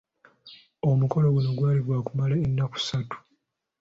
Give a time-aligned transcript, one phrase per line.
[0.89, 3.17] Omukolo guno gwali gwa kumala enaku satu.